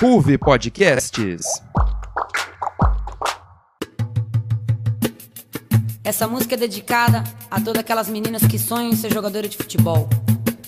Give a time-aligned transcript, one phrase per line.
[0.00, 1.44] Ruve Podcasts.
[6.02, 10.08] Essa música é dedicada a todas aquelas meninas que sonham em ser jogadora de futebol.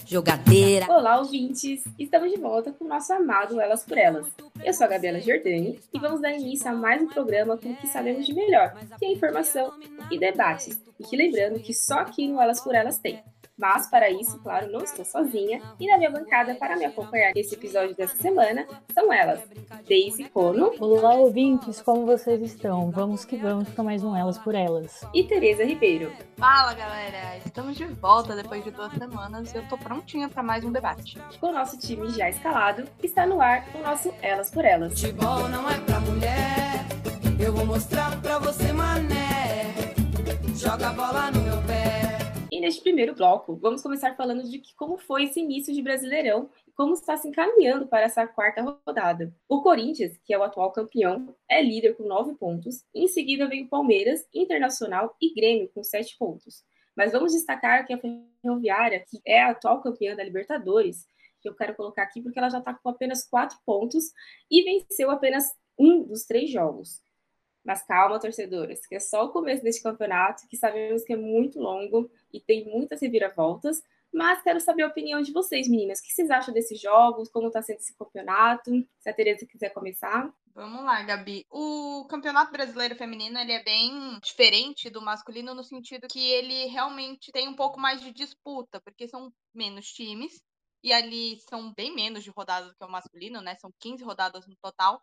[0.04, 0.86] Jogadeira.
[0.90, 1.82] Olá, ouvintes!
[1.98, 4.26] Estamos de volta com o nosso amado Elas por Elas.
[4.62, 7.76] Eu sou a Gabriela Jordani e vamos dar início a mais um programa com o
[7.76, 9.72] que sabemos de melhor, que é informação
[10.10, 10.78] e debates.
[11.00, 13.22] E que lembrando que só aqui no Elas por Elas tem.
[13.62, 15.62] Mas, para isso, claro, não estou sozinha.
[15.78, 19.38] E na minha bancada, para me acompanhar nesse episódio dessa semana, são elas,
[19.88, 20.72] Daisy Cono.
[20.80, 22.90] Olá, ouvintes, como vocês estão?
[22.90, 25.06] Vamos que vamos para mais um Elas por Elas.
[25.14, 26.12] E Tereza Ribeiro.
[26.36, 27.38] Fala, galera!
[27.46, 29.54] Estamos de volta depois de duas semanas.
[29.54, 31.20] Eu tô prontinha para mais um debate.
[31.38, 35.00] Com o nosso time já escalado, está no ar o nosso Elas por Elas.
[35.00, 36.84] Futebol não é pra mulher,
[37.38, 39.72] eu vou mostrar pra você, mané.
[40.56, 41.41] Joga a bola no.
[41.41, 41.41] E
[42.62, 46.70] neste primeiro bloco, vamos começar falando de que, como foi esse início de Brasileirão e
[46.70, 49.34] como está se encaminhando para essa quarta rodada.
[49.48, 52.84] O Corinthians, que é o atual campeão, é líder com nove pontos.
[52.94, 56.62] Em seguida vem o Palmeiras, Internacional e Grêmio com sete pontos.
[56.96, 61.04] Mas vamos destacar que a Ferroviária, que é a atual campeã da Libertadores,
[61.40, 64.04] que eu quero colocar aqui porque ela já está com apenas quatro pontos
[64.48, 65.46] e venceu apenas
[65.76, 67.00] um dos três jogos.
[67.64, 71.60] Mas calma, torcedores, que é só o começo deste campeonato, que sabemos que é muito
[71.60, 73.82] longo e tem muitas reviravoltas.
[74.12, 76.00] Mas quero saber a opinião de vocês, meninas.
[76.00, 77.30] O que vocês acham desses jogos?
[77.30, 78.70] Como está sendo esse campeonato?
[78.98, 80.30] Se a Tereza quiser começar.
[80.54, 81.46] Vamos lá, Gabi.
[81.50, 87.32] O Campeonato Brasileiro Feminino ele é bem diferente do masculino no sentido que ele realmente
[87.32, 90.42] tem um pouco mais de disputa, porque são menos times
[90.82, 93.54] e ali são bem menos de rodadas do que o masculino, né?
[93.54, 95.00] São 15 rodadas no total.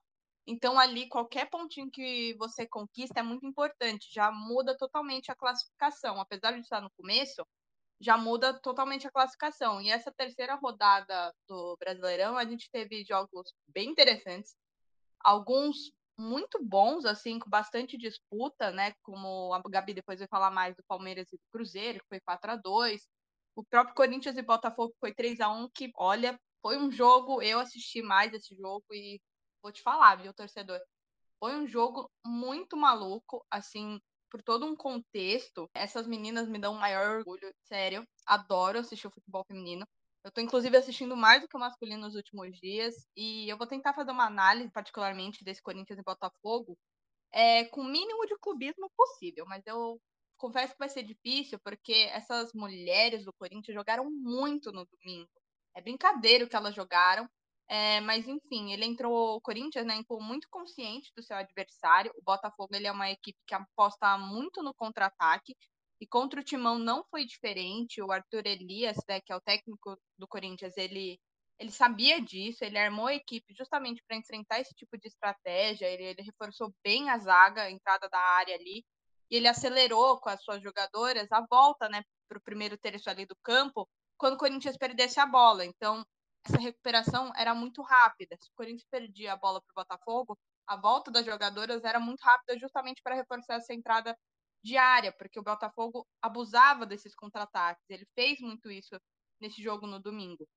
[0.51, 6.19] Então, ali, qualquer pontinho que você conquista é muito importante, já muda totalmente a classificação.
[6.19, 7.45] Apesar de estar no começo,
[8.01, 9.79] já muda totalmente a classificação.
[9.79, 14.55] E essa terceira rodada do Brasileirão, a gente teve jogos bem interessantes,
[15.19, 18.93] alguns muito bons, assim, com bastante disputa, né?
[19.03, 22.51] Como a Gabi depois vai falar mais do Palmeiras e do Cruzeiro, que foi 4
[22.51, 23.07] a 2
[23.55, 27.59] O próprio Corinthians e Botafogo foi 3 a 1 que, olha, foi um jogo, eu
[27.59, 29.21] assisti mais esse jogo e
[29.61, 30.79] vou te falar, viu, torcedor?
[31.39, 33.99] Foi um jogo muito maluco, assim,
[34.29, 35.69] por todo um contexto.
[35.73, 38.07] Essas meninas me dão maior orgulho, sério.
[38.25, 39.87] Adoro assistir o futebol feminino.
[40.23, 43.07] Eu tô, inclusive, assistindo mais do que o masculino nos últimos dias.
[43.15, 46.77] E eu vou tentar fazer uma análise, particularmente, desse Corinthians e Botafogo,
[47.31, 49.45] é, com o mínimo de clubismo possível.
[49.47, 49.99] Mas eu
[50.37, 55.29] confesso que vai ser difícil, porque essas mulheres do Corinthians jogaram muito no domingo.
[55.73, 57.29] É brincadeira o que elas jogaram.
[57.71, 62.11] É, mas enfim, ele entrou, o Corinthians, né, entrou muito consciente do seu adversário.
[62.17, 65.55] O Botafogo ele é uma equipe que aposta muito no contra-ataque.
[66.01, 68.01] E contra o Timão não foi diferente.
[68.01, 71.19] O Arthur Elias, né, que é o técnico do Corinthians, ele,
[71.59, 72.63] ele sabia disso.
[72.63, 75.85] Ele armou a equipe justamente para enfrentar esse tipo de estratégia.
[75.85, 78.83] Ele, ele reforçou bem a zaga, a entrada da área ali.
[79.29, 83.27] E ele acelerou com as suas jogadoras a volta né, para o primeiro terço ali
[83.27, 83.87] do campo,
[84.17, 85.63] quando o Corinthians perdesse a bola.
[85.63, 86.03] Então,
[86.45, 88.37] essa recuperação era muito rápida.
[88.39, 92.21] Se o Corinthians perdia a bola para o Botafogo, a volta das jogadoras era muito
[92.21, 94.17] rápida justamente para reforçar essa entrada
[94.63, 97.83] diária, porque o Botafogo abusava desses contra-ataques.
[97.89, 98.95] Ele fez muito isso
[99.39, 100.47] nesse jogo no domingo.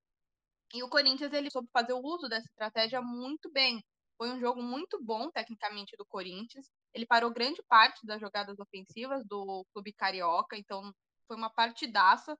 [0.75, 3.83] E o Corinthians ele soube fazer o uso dessa estratégia muito bem.
[4.17, 6.67] Foi um jogo muito bom tecnicamente do Corinthians.
[6.95, 10.93] Ele parou grande parte das jogadas ofensivas do clube carioca, então
[11.27, 12.37] foi uma partidaça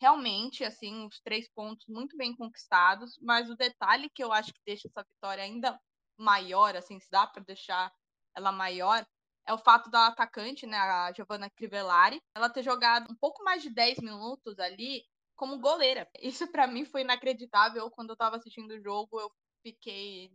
[0.00, 4.60] realmente, assim, os três pontos muito bem conquistados, mas o detalhe que eu acho que
[4.64, 5.78] deixa essa vitória ainda
[6.16, 7.92] maior, assim, se dá para deixar
[8.34, 9.06] ela maior,
[9.46, 13.62] é o fato da atacante, né, a Giovanna Crivellari, ela ter jogado um pouco mais
[13.62, 15.04] de 10 minutos ali
[15.36, 16.08] como goleira.
[16.20, 17.90] Isso para mim foi inacreditável.
[17.90, 19.30] Quando eu estava assistindo o jogo, eu
[19.62, 20.30] fiquei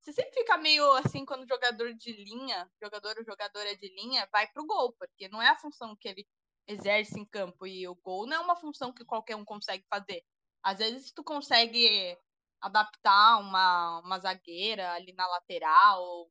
[0.00, 4.28] você sempre fica meio assim quando o jogador de linha, jogador ou jogadora de linha,
[4.30, 6.24] vai pro gol, porque não é a função que ele
[6.68, 10.22] exerce em campo e o gol não é uma função que qualquer um consegue fazer.
[10.62, 12.16] Às vezes tu consegue
[12.60, 16.28] adaptar uma, uma zagueira ali na lateral,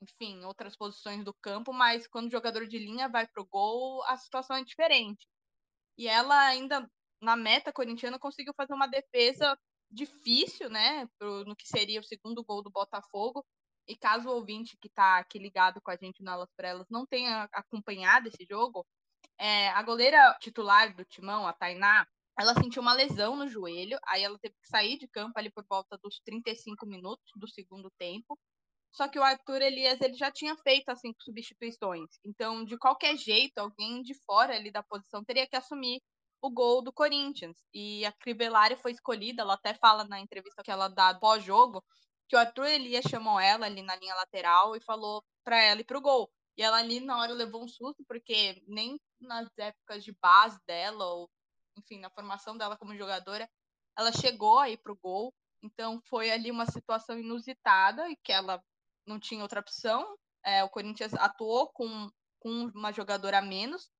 [0.00, 4.16] enfim, outras posições do campo, mas quando o jogador de linha vai pro gol, a
[4.16, 5.26] situação é diferente.
[5.98, 6.88] E ela ainda
[7.20, 9.58] na meta corintiana conseguiu fazer uma defesa
[9.90, 13.44] difícil, né, pro, no que seria o segundo gol do Botafogo.
[13.88, 17.06] E caso o ouvinte que está aqui ligado com a gente na por Elas não
[17.06, 18.84] tenha acompanhado esse jogo,
[19.38, 22.06] é, a goleira titular do Timão, a Tainá,
[22.38, 25.64] ela sentiu uma lesão no joelho, aí ela teve que sair de campo ali por
[25.68, 28.38] volta dos 35 minutos do segundo tempo.
[28.92, 32.08] Só que o Arthur Elias ele já tinha feito as cinco substituições.
[32.24, 36.00] Então, de qualquer jeito, alguém de fora ali da posição teria que assumir
[36.42, 37.56] o gol do Corinthians.
[37.74, 41.82] E a Crivellari foi escolhida, ela até fala na entrevista que ela dá pós-jogo,
[42.28, 45.84] que o Arthur Elias chamou ela ali na linha lateral e falou para ela ir
[45.84, 46.30] pro gol.
[46.56, 51.04] E ela ali na hora levou um susto, porque nem nas épocas de base dela,
[51.04, 51.30] ou
[51.76, 53.48] enfim, na formação dela como jogadora,
[53.96, 55.34] ela chegou aí pro gol.
[55.62, 58.62] Então foi ali uma situação inusitada e que ela
[59.06, 60.16] não tinha outra opção.
[60.44, 63.90] É, o Corinthians atuou com, com uma jogadora a menos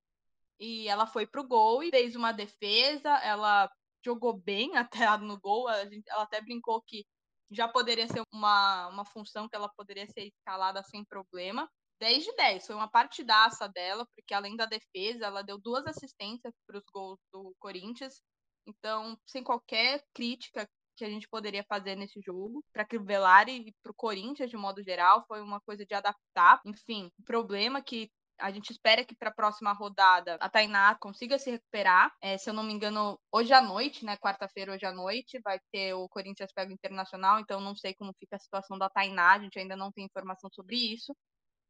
[0.58, 3.11] e ela foi pro gol e fez uma defesa.
[3.19, 3.70] Ela
[4.05, 5.69] jogou bem até no gol.
[5.69, 7.06] ela até brincou que
[7.50, 11.70] já poderia ser uma, uma função que ela poderia ser escalada sem problema.
[12.00, 16.54] 10 de 10, foi uma partidaça dela, porque além da defesa, ela deu duas assistências
[16.66, 18.22] para os gols do Corinthians.
[18.66, 23.93] Então, sem qualquer crítica que a gente poderia fazer nesse jogo, para Crivellari e para
[23.93, 26.60] o Corinthians de modo geral, foi uma coisa de adaptar.
[26.64, 31.38] Enfim, o problema que a gente espera que para a próxima rodada a Tainá consiga
[31.38, 32.12] se recuperar.
[32.20, 34.16] É, se eu não me engano, hoje à noite, né?
[34.16, 38.14] Quarta-feira, hoje à noite, vai ter o Corinthians pega o Internacional, então não sei como
[38.19, 41.14] fica a situação da Tainá, a gente ainda não tem informação sobre isso.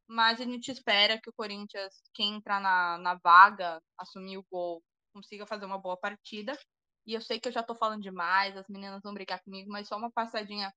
[0.08, 4.82] Mas a gente espera que o Corinthians, quem entrar na, na vaga, assumir o gol,
[5.12, 6.56] consiga fazer uma boa partida.
[7.06, 9.88] E eu sei que eu já tô falando demais, as meninas vão brigar comigo, mas
[9.88, 10.72] só uma passadinha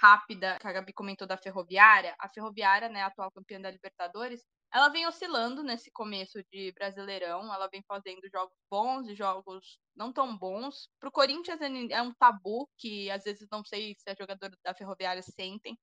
[0.00, 2.14] rápida que a Gabi comentou da Ferroviária.
[2.18, 7.68] A Ferroviária, né, atual campeã da Libertadores, ela vem oscilando nesse começo de Brasileirão, ela
[7.68, 10.88] vem fazendo jogos bons e jogos não tão bons.
[11.00, 14.74] Para o Corinthians é um tabu que às vezes não sei se a jogadora da
[14.74, 15.76] Ferroviária sentem,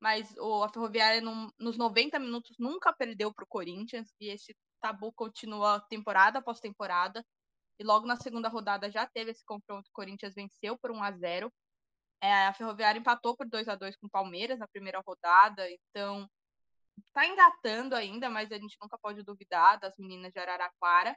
[0.00, 4.56] mas o, a Ferroviária num, nos 90 minutos nunca perdeu para o Corinthians e esse
[4.80, 7.24] tabu continua temporada após temporada.
[7.78, 11.12] E logo na segunda rodada já teve esse confronto, o Corinthians venceu por 1 a
[11.12, 11.52] 0.
[12.20, 16.28] É, a Ferroviária empatou por 2 a 2 com o Palmeiras na primeira rodada, então
[17.12, 21.16] tá engatando ainda, mas a gente nunca pode duvidar das meninas de Araraquara.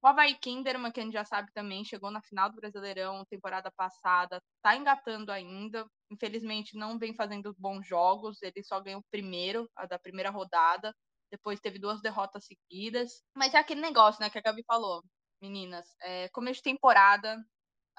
[0.00, 3.70] O Havaí Kinderman, que a gente já sabe também, chegou na final do Brasileirão temporada
[3.72, 5.84] passada, tá engatando ainda.
[6.10, 10.94] Infelizmente não vem fazendo bons jogos, ele só ganhou o primeiro, a da primeira rodada.
[11.30, 13.22] Depois teve duas derrotas seguidas.
[13.34, 15.02] Mas é aquele negócio, né, que a Gabi falou,
[15.42, 15.86] meninas.
[16.00, 17.36] É, começo de temporada,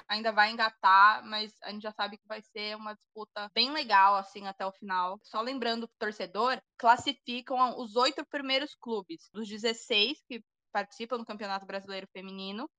[0.08, 4.16] ainda vai engatar, mas a gente já sabe que vai ser uma disputa bem legal,
[4.16, 5.20] assim, até o final.
[5.24, 12.08] Só lembrando torcedor, classificam os oito primeiros clubes, dos 16 que participam do Campeonato Brasileiro
[12.14, 12.70] Feminino,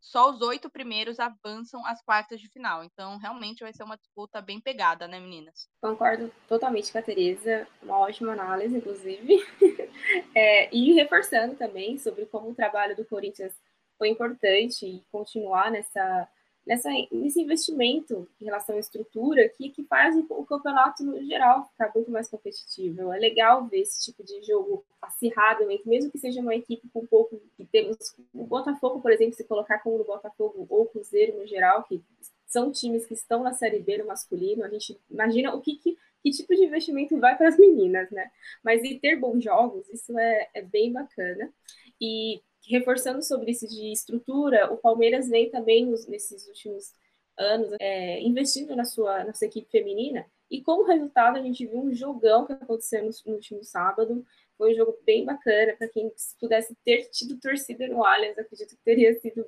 [0.00, 2.84] só os oito primeiros avançam às quartas de final.
[2.84, 5.68] Então, realmente vai ser uma disputa bem pegada, né, meninas?
[5.80, 9.44] Concordo totalmente com a Tereza, uma ótima análise, inclusive.
[10.34, 13.52] é, e reforçando também sobre como o trabalho do Corinthians
[13.98, 16.28] foi importante e continuar nessa
[16.66, 21.68] nessa, nesse investimento em relação à estrutura que, que faz o, o, campeonato no geral
[21.70, 23.12] ficar muito mais competitivo.
[23.12, 27.40] É legal ver esse tipo de jogo acirrado, mesmo que seja uma equipe com pouco
[27.56, 27.96] que temos
[28.34, 32.02] o Botafogo, por exemplo, se colocar como no Botafogo ou Cruzeiro no geral, que
[32.46, 35.96] são times que estão na Série B no masculino, a gente imagina o que, que
[36.26, 38.30] que tipo de investimento vai para as meninas, né?
[38.64, 41.52] Mas e ter bons jogos, isso é, é bem bacana.
[42.00, 46.92] E reforçando sobre isso de estrutura, o Palmeiras vem também nos, nesses últimos
[47.36, 50.26] anos é, investindo na sua, na sua equipe feminina.
[50.50, 54.24] E como resultado, a gente viu um jogão que aconteceu no, no último sábado.
[54.56, 55.74] Foi um jogo bem bacana.
[55.76, 56.10] Para quem
[56.40, 59.46] pudesse ter tido torcida no Allianz, acredito que teria sido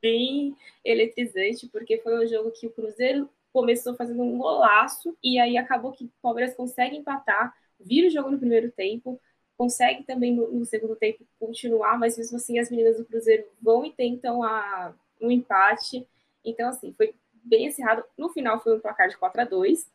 [0.00, 5.56] bem eletrizante, porque foi um jogo que o Cruzeiro começou fazendo um golaço e aí
[5.56, 9.20] acabou que o Palmeiras consegue empatar, vira o jogo no primeiro tempo,
[9.60, 13.84] consegue também no, no, segundo tempo continuar, mas mesmo assim as meninas do Cruzeiro vão
[13.84, 16.08] e tentam a, um empate.
[16.42, 17.14] Então, assim, foi
[17.44, 18.02] bem acirrado.
[18.16, 19.86] No final foi um placar de 4 a 2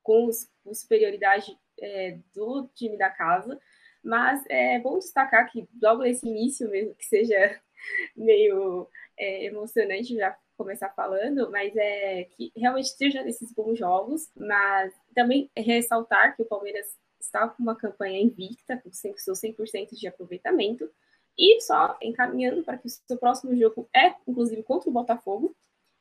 [0.00, 3.60] com, os, com superioridade é, do time da casa.
[4.00, 7.60] Mas é bom destacar que logo nesse início mesmo, que seja
[8.14, 8.86] meio
[9.18, 15.50] é, emocionante já começar falando, mas é que realmente seja esses bons jogos, mas também
[15.56, 20.88] ressaltar que o Palmeiras está com uma campanha invicta, com seu 100% de aproveitamento,
[21.36, 25.54] e só encaminhando para que o seu próximo jogo é, inclusive, contra o Botafogo,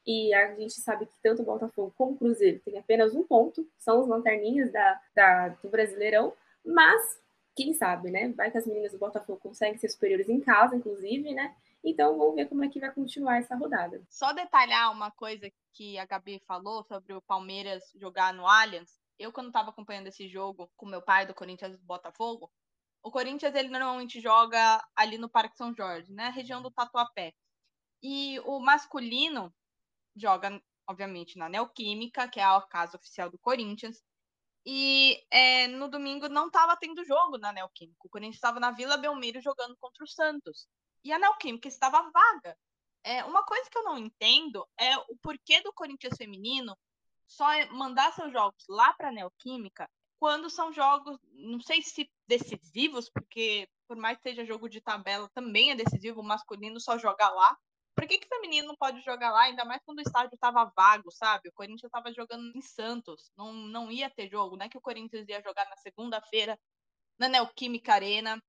[0.05, 3.67] e a gente sabe que tanto o Botafogo como o Cruzeiro tem apenas um ponto,
[3.77, 7.21] são os lanterninhas da, da, do Brasileirão, mas
[7.55, 8.29] quem sabe, né?
[8.29, 11.55] Vai que as meninas do Botafogo conseguem ser superiores em casa, inclusive, né?
[11.83, 14.01] Então vamos ver como é que vai continuar essa rodada.
[14.09, 19.31] Só detalhar uma coisa que a Gabi falou sobre o Palmeiras jogar no Allianz eu
[19.31, 22.51] quando estava acompanhando esse jogo com meu pai do Corinthians do Botafogo,
[23.03, 27.33] o Corinthians ele normalmente joga ali no Parque São Jorge, né, região do Tatuapé.
[28.01, 29.53] E o masculino
[30.15, 34.01] joga, obviamente, na Neoquímica, que é a casa oficial do Corinthians.
[34.65, 37.99] E é, no domingo não estava tendo jogo na Neoquímica.
[38.05, 40.67] O Corinthians estava na Vila Belmiro jogando contra o Santos.
[41.03, 42.57] E a Neoquímica estava vaga.
[43.03, 46.77] É, uma coisa que eu não entendo é o porquê do Corinthians feminino
[47.27, 49.89] só é mandar seus jogos lá para a Neoquímica
[50.23, 55.29] quando são jogos, não sei se decisivos, porque por mais que seja jogo de tabela,
[55.33, 57.57] também é decisivo o masculino só jogar lá.
[57.93, 60.71] Por que, que o feminino não pode jogar lá, ainda mais quando o estádio estava
[60.77, 61.49] vago, sabe?
[61.49, 64.81] O Corinthians estava jogando em Santos, não, não ia ter jogo, não é que o
[64.81, 66.57] Corinthians ia jogar na segunda-feira
[67.19, 68.41] na Neoquímica Arena,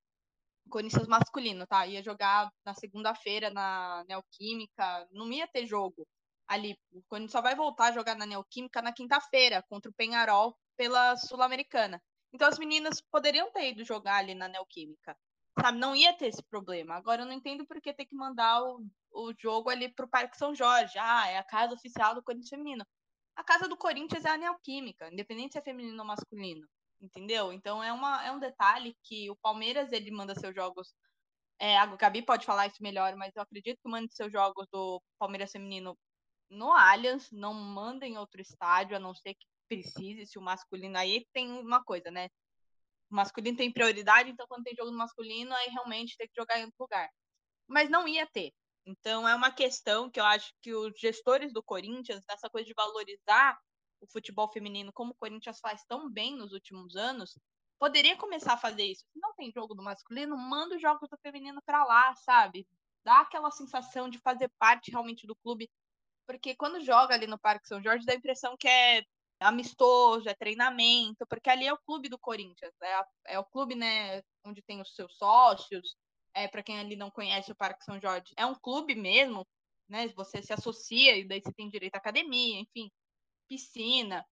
[0.71, 1.85] Corinthians masculino, tá?
[1.89, 6.07] Ia jogar na segunda-feira na Neoquímica, não ia ter jogo
[6.49, 6.79] ali.
[6.93, 12.03] O só vai voltar a jogar na Neoquímica na quinta-feira, contra o Penharol pela Sul-Americana.
[12.33, 15.17] Então as meninas poderiam ter ido jogar ali na Neoquímica
[15.61, 15.79] sabe?
[15.79, 16.95] Não ia ter esse problema.
[16.95, 20.37] Agora eu não entendo por que ter que mandar o, o jogo ali pro Parque
[20.37, 20.99] São Jorge.
[20.99, 22.87] Ah, é a casa oficial do Corinthians feminino.
[23.37, 26.67] A casa do Corinthians é a Neoquímica, independente se é feminino ou masculino.
[27.01, 27.53] Entendeu?
[27.53, 30.95] Então é, uma, é um detalhe que o Palmeiras ele manda seus jogos.
[31.59, 35.03] É, a Gabi pode falar isso melhor, mas eu acredito que manda seus jogos do
[35.19, 35.97] Palmeiras feminino
[36.51, 40.97] no Allianz, não manda em outro estádio, a não ser que precise, se o masculino
[40.99, 42.29] aí tem uma coisa, né?
[43.11, 46.59] o masculino tem prioridade, então quando tem jogo no masculino, aí realmente tem que jogar
[46.59, 47.09] em outro lugar.
[47.67, 48.53] Mas não ia ter.
[48.85, 52.75] Então é uma questão que eu acho que os gestores do Corinthians, dessa coisa de
[52.75, 53.59] valorizar
[54.01, 57.39] o futebol feminino como o Corinthians faz tão bem nos últimos anos,
[57.79, 59.05] poderia começar a fazer isso.
[59.13, 62.67] Se não tem jogo do masculino, manda os jogos do feminino para lá, sabe?
[63.05, 65.71] Dá aquela sensação de fazer parte realmente do clube.
[66.27, 69.03] Porque quando joga ali no Parque São Jorge, dá a impressão que é
[69.41, 74.23] amistoso, é treinamento, porque ali é o clube do Corinthians, é, é o clube, né,
[74.45, 75.97] onde tem os seus sócios,
[76.35, 79.47] é para quem ali não conhece o Parque São Jorge, é um clube mesmo,
[79.89, 82.91] né, você se associa e daí você tem direito à academia, enfim,
[83.49, 84.25] piscina,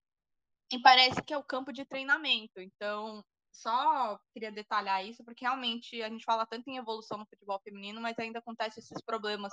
[0.71, 6.01] e parece que é o campo de treinamento, então só queria detalhar isso, porque realmente
[6.01, 9.51] a gente fala tanto em evolução no futebol feminino, mas ainda acontece esses problemas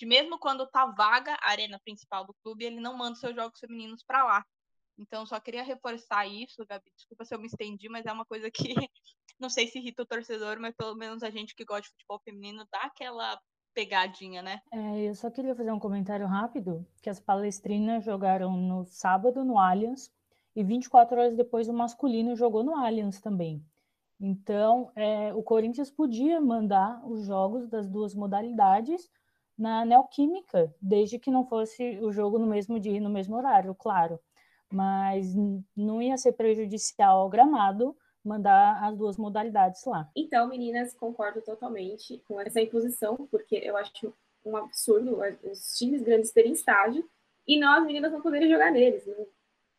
[0.00, 3.60] de mesmo quando tá vaga a arena principal do clube, ele não manda seus jogos
[3.60, 4.46] femininos para lá.
[4.98, 6.90] Então, só queria reforçar isso, Gabi.
[6.96, 8.74] Desculpa se eu me estendi, mas é uma coisa que
[9.38, 12.18] não sei se irrita o torcedor, mas pelo menos a gente que gosta de futebol
[12.24, 13.38] feminino dá aquela
[13.74, 14.62] pegadinha, né?
[14.72, 19.58] É, eu só queria fazer um comentário rápido, que as palestrinas jogaram no sábado no
[19.58, 20.10] Allianz
[20.56, 23.62] e 24 horas depois o masculino jogou no Allianz também.
[24.18, 29.10] Então, é, o Corinthians podia mandar os jogos das duas modalidades
[29.60, 33.74] na Neoquímica, desde que não fosse o jogo no mesmo dia e no mesmo horário,
[33.74, 34.18] claro
[34.70, 35.34] mas
[35.76, 40.08] não ia ser prejudicial ao gramado mandar as duas modalidades lá.
[40.14, 44.14] Então, meninas, concordo totalmente com essa imposição, porque eu acho
[44.44, 45.18] um absurdo
[45.50, 47.08] os times grandes terem estádio
[47.46, 49.14] e nós, meninas, não poderem jogar neles, né?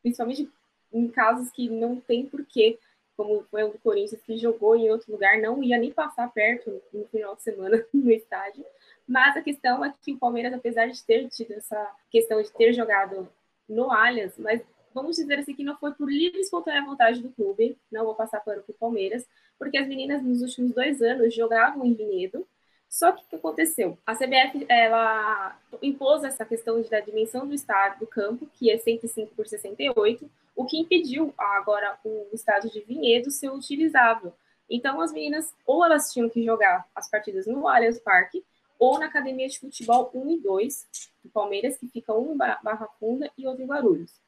[0.01, 0.51] principalmente
[0.91, 2.77] em casos que não tem porquê,
[3.15, 6.81] como foi o do Corinthians, que jogou em outro lugar, não ia nem passar perto
[6.91, 8.65] no final de semana no estádio.
[9.07, 12.73] Mas a questão é que o Palmeiras, apesar de ter tido essa questão de ter
[12.73, 13.27] jogado
[13.67, 14.61] no Allianz, mas
[14.93, 18.15] vamos dizer assim, que não foi por livre e espontânea vontade do clube, não vou
[18.15, 19.25] passar pano para o Palmeiras,
[19.57, 22.45] porque as meninas nos últimos dois anos jogavam em Vinhedo,
[22.89, 23.97] só que o que aconteceu?
[24.05, 29.33] A CBF, ela impôs essa questão da dimensão do estádio, do campo, que é 105
[29.33, 34.33] por 68, o que impediu agora o estádio de Vinhedo ser utilizável.
[34.69, 38.43] Então, as meninas, ou elas tinham que jogar as partidas no Allianz Parque,
[38.81, 40.87] ou na Academia de Futebol 1 e 2
[41.23, 44.19] do Palmeiras, que fica um em Barra Funda e outro em Guarulhos.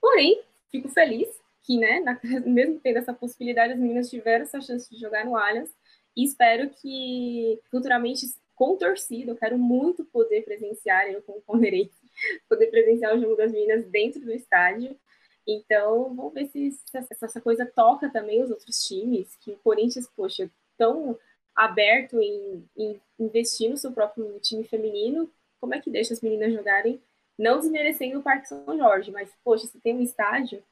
[0.00, 1.28] Porém, fico feliz
[1.64, 5.36] que, né, na, mesmo tendo essa possibilidade, as meninas tiveram essa chance de jogar no
[5.36, 5.74] Allianz
[6.16, 12.00] e espero que futuramente com torcida, eu quero muito poder presenciar, eu palmeirense,
[12.48, 14.96] poder presenciar o jogo das meninas dentro do estádio.
[15.44, 20.48] Então, vamos ver se essa coisa toca também os outros times, que o Corinthians, poxa,
[20.78, 21.18] tão
[21.56, 26.52] aberto em, em investir no seu próprio time feminino, como é que deixa as meninas
[26.52, 27.00] jogarem
[27.38, 30.62] não desmerecendo o Parque São Jorge, mas, poxa, se tem um estádio,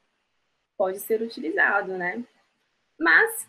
[0.77, 2.23] pode ser utilizado, né?
[2.99, 3.47] Mas,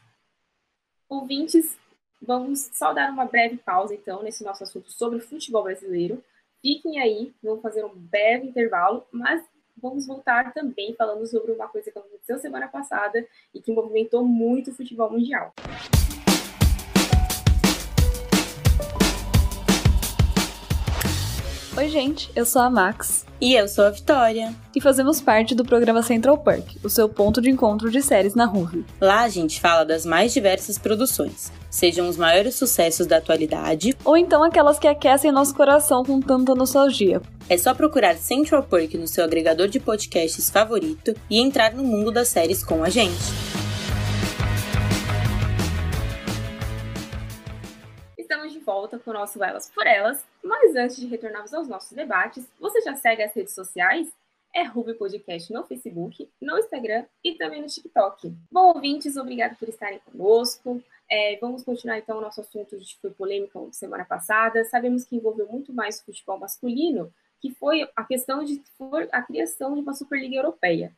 [1.08, 1.78] ouvintes,
[2.20, 6.22] vamos só dar uma breve pausa, então, nesse nosso assunto sobre o futebol brasileiro.
[6.60, 9.42] Fiquem aí, vamos fazer um breve intervalo, mas
[9.76, 14.70] vamos voltar também falando sobre uma coisa que aconteceu semana passada e que movimentou muito
[14.70, 15.54] o futebol mundial.
[21.76, 23.26] Oi, gente, eu sou a Max.
[23.38, 24.54] E eu sou a Vitória.
[24.74, 28.46] E fazemos parte do programa Central Park, o seu ponto de encontro de séries na
[28.46, 28.86] Ruve.
[28.98, 34.16] Lá a gente fala das mais diversas produções, sejam os maiores sucessos da atualidade, ou
[34.16, 37.20] então aquelas que aquecem nosso coração com tanta nostalgia.
[37.46, 42.10] É só procurar Central Park no seu agregador de podcasts favorito e entrar no mundo
[42.10, 43.65] das séries com a gente.
[48.66, 52.82] Volta com o nosso Elas por Elas, mas antes de retornarmos aos nossos debates, você
[52.82, 54.12] já segue as redes sociais?
[54.52, 58.34] É Ruby Podcast no Facebook, no Instagram e também no TikTok.
[58.50, 60.82] Bom, ouvintes, obrigado por estarem conosco.
[61.08, 64.64] É, vamos continuar então o nosso assunto de foi polêmica semana passada.
[64.64, 68.60] Sabemos que envolveu muito mais o futebol masculino, que foi a questão de
[69.12, 70.92] a criação de uma Superliga Europeia.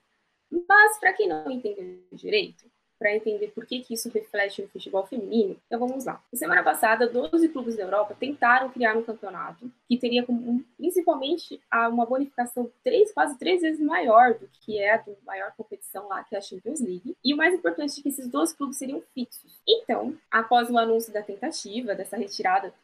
[0.66, 2.64] Mas, para quem não entendeu direito,
[2.98, 6.22] para entender por que, que isso reflete no futebol feminino, então vamos lá.
[6.32, 11.60] Na semana passada, 12 clubes da Europa tentaram criar um campeonato que teria como, principalmente
[11.90, 16.24] uma bonificação três, quase três vezes maior do que é a do maior competição lá,
[16.24, 17.16] que é a Champions League.
[17.24, 19.60] E o mais importante é que esses 12 clubes seriam fixos.
[19.66, 22.74] Então, após o anúncio da tentativa, dessa retirada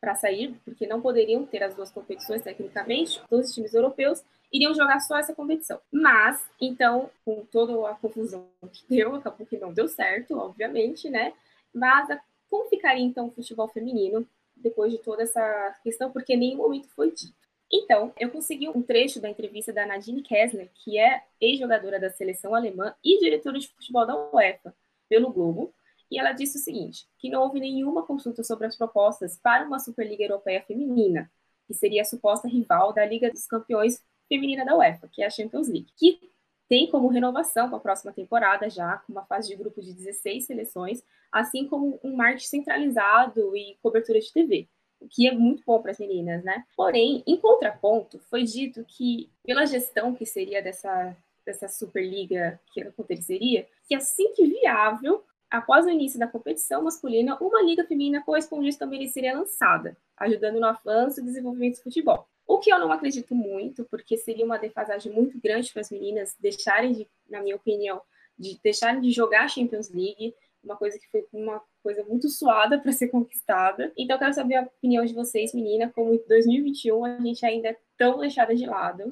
[0.00, 4.74] para sair, porque não poderiam ter as duas competições tecnicamente, todos os times europeus iriam
[4.74, 5.80] jogar só essa competição.
[5.92, 11.32] Mas, então, com toda a confusão que deu, acabou que não deu certo, obviamente, né?
[11.72, 12.08] Mas
[12.48, 14.26] como ficaria então o futebol feminino
[14.56, 17.34] depois de toda essa questão, porque nenhum momento foi dito.
[17.72, 22.54] Então, eu consegui um trecho da entrevista da Nadine Kessler, que é ex-jogadora da seleção
[22.54, 24.74] alemã e diretora de futebol da UEFA,
[25.08, 25.72] pelo Globo,
[26.10, 29.78] e ela disse o seguinte: que não houve nenhuma consulta sobre as propostas para uma
[29.78, 31.30] Superliga Europeia Feminina,
[31.66, 35.30] que seria a suposta rival da Liga dos Campeões Feminina da UEFA, que é a
[35.30, 36.20] Champions League, que
[36.68, 40.46] tem como renovação para a próxima temporada já, com uma fase de grupo de 16
[40.46, 44.68] seleções, assim como um marketing centralizado e cobertura de TV,
[45.00, 46.64] o que é muito bom para as meninas, né?
[46.76, 53.66] Porém, em contraponto, foi dito que, pela gestão que seria dessa, dessa Superliga que aconteceria,
[53.88, 59.08] que assim que viável, após o início da competição masculina, uma liga feminina correspondente também
[59.08, 62.28] seria lançada, ajudando no avanço e desenvolvimento do futebol.
[62.50, 66.34] O que eu não acredito muito, porque seria uma defasagem muito grande para as meninas
[66.36, 68.02] deixarem de, na minha opinião,
[68.36, 72.90] de deixarem de jogar Champions League, uma coisa que foi uma coisa muito suada para
[72.90, 73.92] ser conquistada.
[73.96, 77.78] Então, quero saber a opinião de vocês, menina, como em 2021 a gente ainda é
[77.96, 79.08] tão deixada de lado.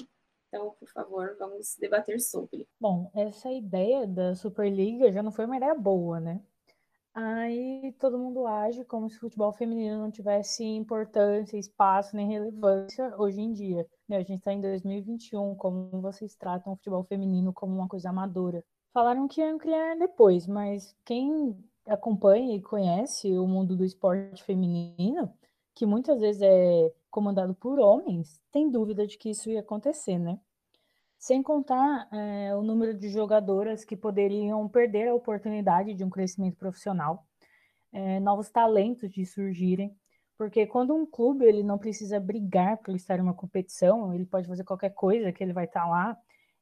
[0.49, 2.67] Então, por favor, vamos debater sobre.
[2.81, 6.41] Bom, essa ideia da Superliga já não foi uma ideia boa, né?
[7.21, 13.13] Aí todo mundo age como se o futebol feminino não tivesse importância, espaço nem relevância
[13.19, 13.85] hoje em dia.
[14.09, 14.19] Né?
[14.19, 18.65] A gente está em 2021, como vocês tratam o futebol feminino como uma coisa amadora.
[18.95, 25.29] Falaram que iam criar depois, mas quem acompanha e conhece o mundo do esporte feminino,
[25.75, 30.39] que muitas vezes é comandado por homens, tem dúvida de que isso ia acontecer, né?
[31.19, 36.57] Sem contar é, o número de jogadoras que poderiam perder a oportunidade de um crescimento
[36.57, 37.27] profissional,
[37.93, 39.97] é, novos talentos de surgirem,
[40.37, 44.47] porque quando um clube ele não precisa brigar por estar em uma competição, ele pode
[44.47, 46.17] fazer qualquer coisa que ele vai estar lá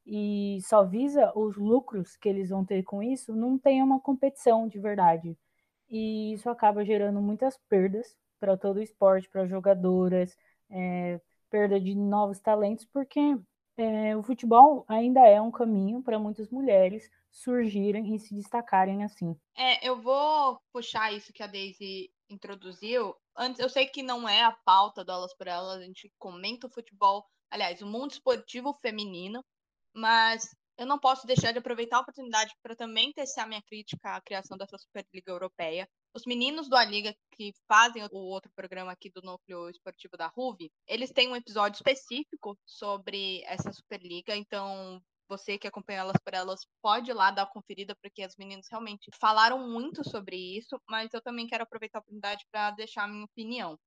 [0.05, 4.67] e só visa os lucros que eles vão ter com isso, não tem uma competição
[4.67, 5.37] de verdade.
[5.89, 10.35] E isso acaba gerando muitas perdas para todo o esporte, para jogadoras,
[10.69, 13.37] é, perda de novos talentos, porque
[13.77, 19.35] é, o futebol ainda é um caminho para muitas mulheres surgirem e se destacarem assim.
[19.55, 23.15] É, eu vou puxar isso que a Daisy introduziu.
[23.37, 26.65] Antes, eu sei que não é a pauta do Elas por Elas, a gente comenta
[26.65, 29.43] o futebol, aliás, o mundo esportivo feminino,
[29.93, 34.15] mas eu não posso deixar de aproveitar a oportunidade para também tecer a minha crítica
[34.15, 35.87] à criação dessa Superliga Europeia.
[36.17, 40.25] Os meninos do A Liga que fazem o outro programa aqui do Núcleo Esportivo da
[40.25, 44.99] RUV, eles têm um episódio específico sobre essa Superliga, então
[45.29, 48.65] você que acompanha elas por elas pode ir lá dar uma conferida, porque as meninas
[48.67, 53.07] realmente falaram muito sobre isso, mas eu também quero aproveitar a oportunidade para deixar a
[53.07, 53.77] minha opinião.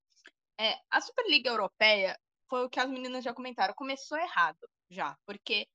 [0.56, 2.16] É, a Superliga Europeia
[2.48, 5.66] foi o que as meninas já comentaram, começou errado já, porque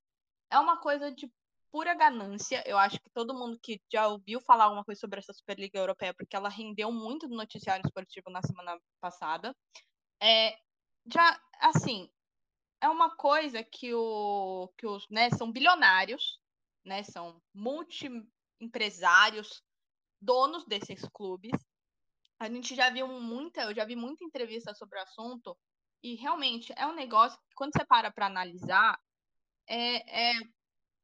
[0.50, 1.30] é uma coisa de
[1.76, 2.64] pura ganância.
[2.66, 6.14] Eu acho que todo mundo que já ouviu falar alguma coisa sobre essa Superliga Europeia,
[6.14, 9.54] porque ela rendeu muito no noticiário esportivo na semana passada.
[10.24, 10.58] É,
[11.06, 12.10] já, assim,
[12.80, 16.40] é uma coisa que, o, que os, né, são bilionários,
[16.86, 19.62] né, são multi-empresários,
[20.22, 21.60] donos desses clubes.
[22.40, 25.58] A gente já viu muita, eu já vi muita entrevista sobre o assunto,
[26.02, 28.98] e realmente é um negócio que, quando você para para analisar,
[29.68, 30.40] é, é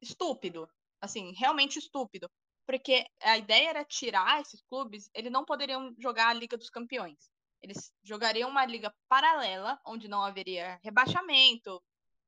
[0.02, 0.68] estúpido.
[1.00, 2.28] Assim, realmente estúpido.
[2.66, 7.30] Porque a ideia era tirar esses clubes, eles não poderiam jogar a Liga dos Campeões.
[7.60, 11.80] Eles jogariam uma liga paralela, onde não haveria rebaixamento,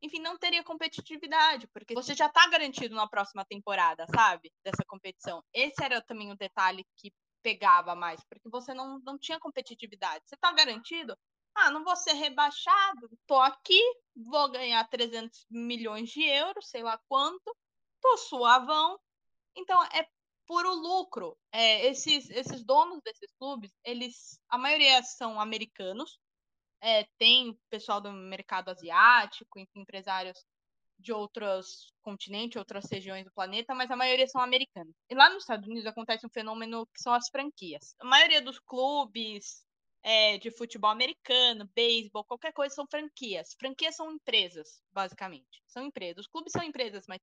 [0.05, 4.53] enfim, não teria competitividade, porque você já está garantido na próxima temporada, sabe?
[4.63, 5.43] Dessa competição.
[5.53, 7.11] Esse era também o detalhe que
[7.43, 10.25] pegava mais, porque você não, não tinha competitividade.
[10.27, 11.17] Você está garantido?
[11.55, 13.81] Ah, não vou ser rebaixado, tô aqui,
[14.15, 17.57] vou ganhar 300 milhões de euros, sei lá quanto,
[18.05, 19.01] tô suavão.
[19.57, 20.07] Então, é
[20.47, 21.37] puro lucro.
[21.51, 26.21] É, esses, esses donos desses clubes, eles, a maioria são americanos,
[26.81, 30.45] é, tem pessoal do mercado asiático, empresários
[30.99, 34.95] de outros continentes, outras regiões do planeta, mas a maioria são americanos.
[35.09, 37.95] E lá nos Estados Unidos acontece um fenômeno que são as franquias.
[37.99, 39.64] A maioria dos clubes
[40.03, 43.55] é, de futebol americano, beisebol, qualquer coisa são franquias.
[43.59, 45.62] Franquias são empresas, basicamente.
[45.67, 46.27] São empresas.
[46.27, 47.21] Os clubes são empresas, mas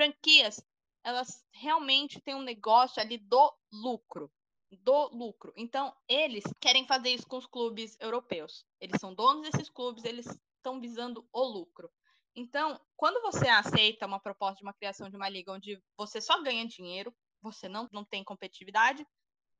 [0.00, 0.64] franquias,
[1.04, 4.32] elas realmente têm um negócio ali do lucro.
[4.70, 5.52] Do lucro.
[5.56, 8.64] Então, eles querem fazer isso com os clubes europeus.
[8.80, 11.90] Eles são donos desses clubes, eles estão visando o lucro.
[12.34, 16.40] Então, quando você aceita uma proposta de uma criação de uma liga onde você só
[16.42, 19.06] ganha dinheiro, você não, não tem competitividade,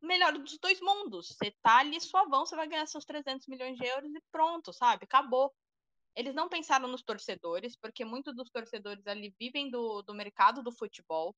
[0.01, 1.29] melhor dos dois mundos.
[1.29, 5.05] Você tá ali suavão, você vai ganhar seus 300 milhões de euros e pronto, sabe?
[5.05, 5.53] Acabou.
[6.15, 10.73] Eles não pensaram nos torcedores, porque muitos dos torcedores ali vivem do, do mercado do
[10.73, 11.35] futebol.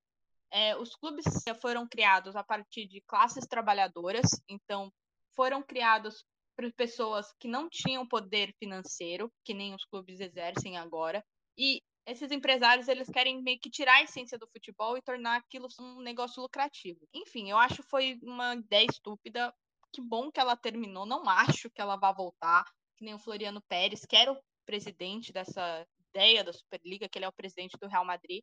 [0.50, 1.24] É, os clubes
[1.60, 4.92] foram criados a partir de classes trabalhadoras, então
[5.34, 11.24] foram criados para pessoas que não tinham poder financeiro, que nem os clubes exercem agora.
[11.56, 15.68] E esses empresários eles querem meio que tirar a essência do futebol e tornar aquilo
[15.80, 17.00] um negócio lucrativo.
[17.14, 19.54] Enfim, eu acho que foi uma ideia estúpida.
[19.92, 21.06] Que bom que ela terminou.
[21.06, 22.64] Não acho que ela vá voltar.
[22.96, 27.24] Que nem o Floriano Pérez, que era o presidente dessa ideia da Superliga, que ele
[27.24, 28.42] é o presidente do Real Madrid.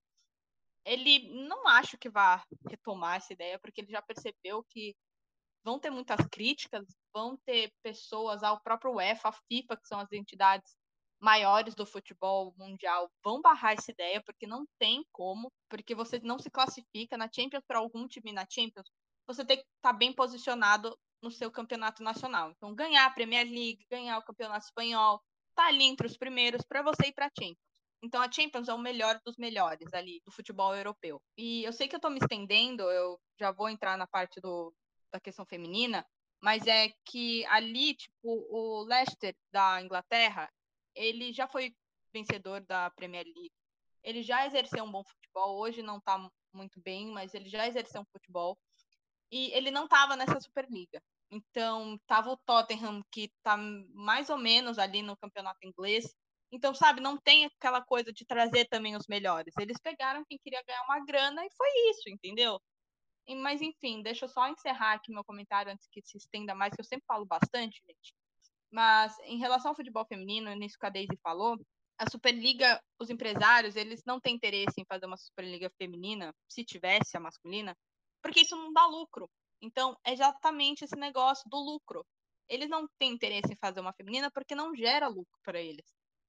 [0.86, 4.95] Ele não acho que vá retomar essa ideia, porque ele já percebeu que
[5.63, 10.12] vão ter muitas críticas, vão ter pessoas ao próprio UEFA, a FIFA, que são as
[10.12, 10.75] entidades
[11.19, 16.39] maiores do futebol mundial, vão barrar essa ideia, porque não tem como, porque você não
[16.39, 18.89] se classifica na Champions para algum time na Champions,
[19.27, 22.51] você tem que estar tá bem posicionado no seu campeonato nacional.
[22.51, 25.21] Então, ganhar a Premier League, ganhar o campeonato espanhol,
[25.60, 27.58] tá ali entre os primeiros para você ir para a Champions.
[28.02, 31.22] Então a Champions é o melhor dos melhores ali do futebol europeu.
[31.38, 34.74] E eu sei que eu estou me estendendo, eu já vou entrar na parte do,
[35.12, 36.06] da questão feminina,
[36.41, 40.50] mas é que ali, tipo, o Leicester da Inglaterra,
[40.95, 41.76] ele já foi
[42.13, 43.52] vencedor da Premier League.
[44.02, 46.17] Ele já exerceu um bom futebol, hoje não está
[46.54, 48.58] muito bem, mas ele já exerceu um futebol.
[49.30, 51.04] E ele não estava nessa Superliga.
[51.31, 53.55] Então, tava o Tottenham, que está
[53.93, 56.05] mais ou menos ali no campeonato inglês.
[56.51, 59.53] Então, sabe, não tem aquela coisa de trazer também os melhores.
[59.59, 62.59] Eles pegaram quem queria ganhar uma grana e foi isso, entendeu?
[63.37, 66.81] Mas enfim, deixa eu só encerrar aqui meu comentário antes que se estenda mais, que
[66.81, 68.13] eu sempre falo bastante, gente.
[68.71, 71.57] Mas em relação ao futebol feminino, nisso que a Daisy falou,
[71.97, 77.17] a Superliga, os empresários, eles não têm interesse em fazer uma Superliga feminina, se tivesse
[77.17, 77.75] a masculina,
[78.21, 79.29] porque isso não dá lucro.
[79.62, 82.06] Então, é exatamente esse negócio do lucro.
[82.48, 85.86] Eles não têm interesse em fazer uma feminina porque não gera lucro para eles.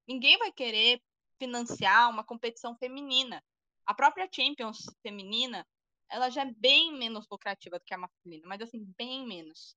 [0.07, 1.01] Ninguém vai querer
[1.39, 3.43] financiar uma competição feminina.
[3.87, 5.67] A própria Champions feminina,
[6.09, 9.75] ela já é bem menos lucrativa do que a masculina, mas assim, bem menos.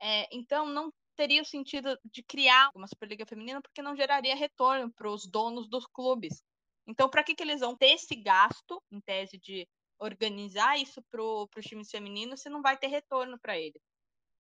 [0.00, 4.90] É, então, não teria o sentido de criar uma Superliga Feminina porque não geraria retorno
[4.90, 6.42] para os donos dos clubes.
[6.86, 9.68] Então, para que, que eles vão ter esse gasto, em tese, de
[10.00, 13.82] organizar isso para os times femininos se não vai ter retorno para eles?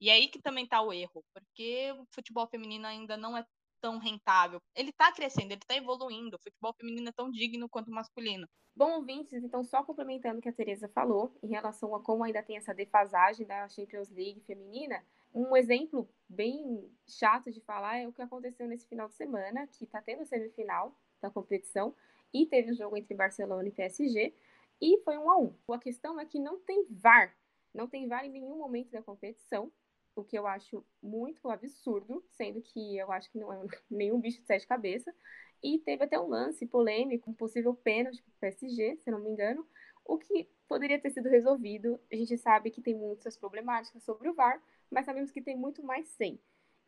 [0.02, 3.46] E aí que também está o erro, porque o futebol feminino ainda não é
[3.82, 4.62] tão rentável.
[4.76, 6.36] Ele está crescendo, ele está evoluindo.
[6.36, 8.48] O futebol feminino é tão digno quanto o masculino.
[8.76, 12.42] Bom, ouvintes, então só complementando o que a Tereza falou, em relação a como ainda
[12.42, 18.14] tem essa defasagem da Champions League feminina, um exemplo bem chato de falar é o
[18.14, 21.94] que aconteceu nesse final de semana, que está tendo semifinal da competição,
[22.34, 24.34] e teve o jogo entre Barcelona e PSG,
[24.82, 25.56] e foi um a um.
[25.72, 27.36] A questão é que não tem VAR,
[27.74, 29.72] não tem VAR em nenhum momento da competição,
[30.16, 34.42] o que eu acho muito absurdo, sendo que eu acho que não é nenhum bicho
[34.42, 35.16] de sete cabeças.
[35.62, 39.30] E teve até um lance polêmico, um possível pênalti para o PSG, se não me
[39.30, 39.68] engano,
[40.06, 42.00] o que poderia ter sido resolvido.
[42.12, 45.84] A gente sabe que tem muitas problemáticas sobre o VAR, mas sabemos que tem muito
[45.84, 46.40] mais sem.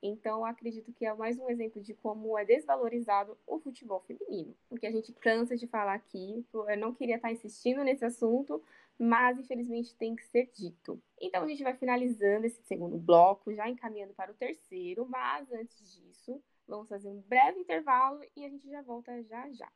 [0.02, 4.56] Então, acredito que é mais um exemplo de como é desvalorizado o futebol feminino.
[4.70, 8.64] O que a gente cansa de falar aqui, eu não queria estar insistindo nesse assunto,
[8.98, 11.02] mas infelizmente tem que ser dito.
[11.20, 15.94] Então, a gente vai finalizando esse segundo bloco, já encaminhando para o terceiro, mas antes
[15.94, 19.70] disso, Vamos fazer um breve intervalo e a gente já volta já já.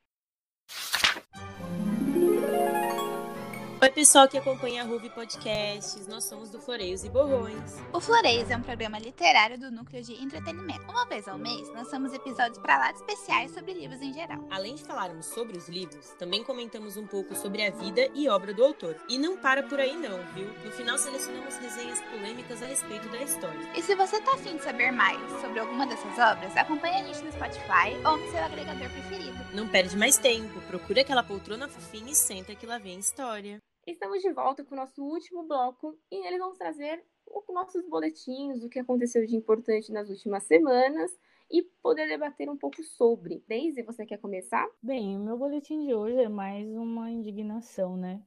[3.82, 7.76] Oi, pessoal que acompanha a Ruby Podcasts, nós somos do Floreios e Borrões.
[7.92, 10.90] O Floreios é um programa literário do núcleo de entretenimento.
[10.90, 14.48] Uma vez ao mês, lançamos episódios para lá especiais sobre livros em geral.
[14.50, 18.54] Além de falarmos sobre os livros, também comentamos um pouco sobre a vida e obra
[18.54, 18.96] do autor.
[19.10, 20.48] E não para por aí não, viu?
[20.64, 23.70] No final selecionamos resenhas polêmicas a respeito da história.
[23.76, 27.26] E se você tá afim de saber mais sobre alguma dessas obras, acompanhe a gente
[27.26, 29.36] no Spotify ou no seu agregador preferido.
[29.54, 33.62] Não perde mais tempo, procura aquela poltrona fofinha e senta que lá vem história.
[33.86, 38.63] Estamos de volta com o nosso último bloco e eles vão trazer os nossos boletins,
[38.63, 41.15] o que aconteceu de importante nas últimas semanas
[41.52, 43.43] e poder debater um pouco sobre.
[43.48, 44.67] Daisy, você quer começar?
[44.82, 48.24] Bem, o meu boletim de hoje é mais uma indignação, né?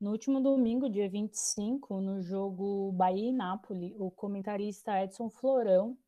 [0.00, 5.98] No último domingo, dia 25, no jogo Bahia e Nápoles, o comentarista Edson Florão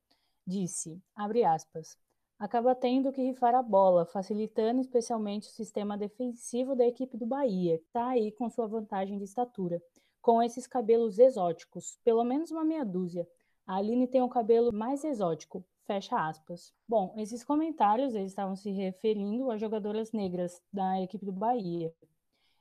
[0.46, 1.98] disse, abre aspas,
[2.38, 7.78] acaba tendo que rifar a bola, facilitando especialmente o sistema defensivo da equipe do Bahia,
[7.78, 9.82] que está aí com sua vantagem de estatura,
[10.20, 13.26] com esses cabelos exóticos, pelo menos uma meia dúzia.
[13.66, 16.74] A Aline tem o cabelo mais exótico, fecha aspas.
[16.86, 21.94] Bom, esses comentários eles estavam se referindo a jogadoras negras da equipe do Bahia.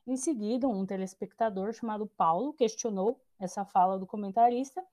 [0.08, 4.84] Em seguida, um telespectador chamado Paulo questionou essa fala do comentarista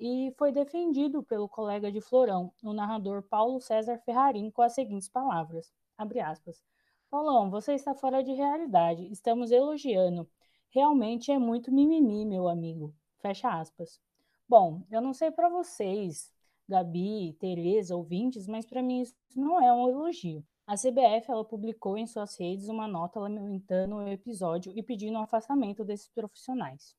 [0.00, 5.10] e foi defendido pelo colega de Florão, o narrador Paulo César Ferrarim, com as seguintes
[5.10, 5.70] palavras:
[6.24, 6.64] aspas,
[7.10, 9.06] Paulão, você está fora de realidade.
[9.12, 10.26] Estamos elogiando.
[10.70, 12.94] Realmente é muito mimimi, meu amigo.
[13.18, 14.00] Fecha aspas.
[14.48, 16.32] Bom, eu não sei para vocês,
[16.66, 20.42] Gabi, Tereza, ouvintes, mas para mim isso não é um elogio.
[20.66, 25.22] A CBF ela publicou em suas redes uma nota lamentando o episódio e pedindo o
[25.22, 26.96] afastamento desses profissionais.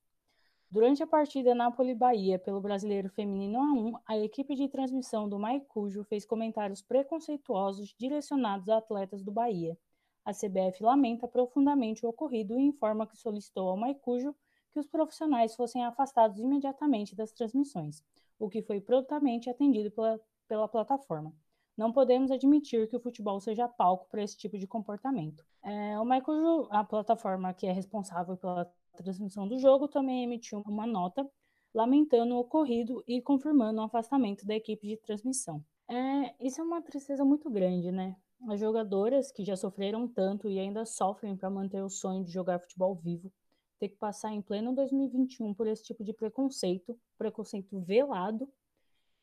[0.72, 6.24] Durante a partida Napoli-Bahia pelo Brasileiro Feminino A1, a equipe de transmissão do Maicujo fez
[6.24, 9.76] comentários preconceituosos direcionados a atletas do Bahia.
[10.24, 14.34] A CBF lamenta profundamente o ocorrido e informa que solicitou ao Maicujo
[14.72, 18.02] que os profissionais fossem afastados imediatamente das transmissões,
[18.38, 21.34] o que foi prontamente atendido pela, pela plataforma.
[21.76, 25.44] Não podemos admitir que o futebol seja palco para esse tipo de comportamento.
[25.62, 30.86] É, o Michael, a plataforma que é responsável pela transmissão do jogo, também emitiu uma
[30.86, 31.28] nota
[31.74, 35.64] lamentando o ocorrido e confirmando o afastamento da equipe de transmissão.
[35.88, 38.16] É, isso é uma tristeza muito grande, né?
[38.48, 42.60] As jogadoras que já sofreram tanto e ainda sofrem para manter o sonho de jogar
[42.60, 43.32] futebol vivo,
[43.78, 48.48] ter que passar em pleno 2021 por esse tipo de preconceito, preconceito velado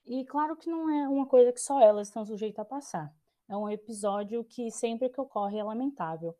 [0.05, 3.13] e claro que não é uma coisa que só elas estão sujeitas a passar.
[3.47, 6.35] É um episódio que sempre que ocorre é lamentável.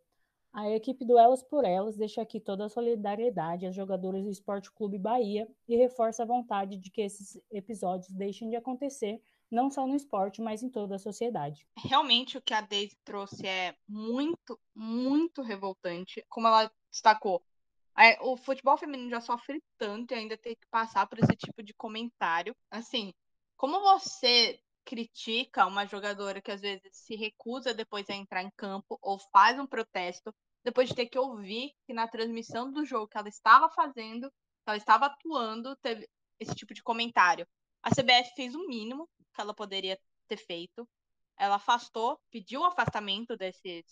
[0.51, 4.71] A equipe do Elas por Elas deixa aqui toda a solidariedade às jogadoras do Esporte
[4.71, 9.85] Clube Bahia e reforça a vontade de que esses episódios deixem de acontecer, não só
[9.85, 11.67] no esporte, mas em toda a sociedade.
[11.77, 16.25] Realmente o que a Daisy trouxe é muito, muito revoltante.
[16.29, 17.43] Como ela destacou,
[18.21, 21.73] o futebol feminino já sofre tanto e ainda tem que passar por esse tipo de
[21.73, 22.55] comentário.
[22.71, 23.13] Assim,
[23.55, 28.97] como você critica uma jogadora que às vezes se recusa depois a entrar em campo
[29.03, 33.15] ou faz um protesto, depois de ter que ouvir que na transmissão do jogo que
[33.15, 34.33] ela estava fazendo,
[34.65, 37.47] ela estava atuando, teve esse tipo de comentário.
[37.83, 39.95] A CBF fez o mínimo que ela poderia
[40.27, 40.89] ter feito.
[41.37, 43.85] Ela afastou, pediu o afastamento desses,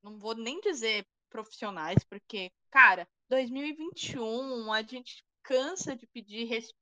[0.00, 6.76] não vou nem dizer profissionais, porque, cara, 2021, a gente cansa de pedir respeito,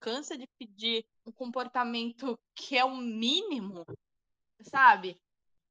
[0.00, 3.84] cansa de pedir um comportamento que é o mínimo,
[4.62, 5.20] sabe?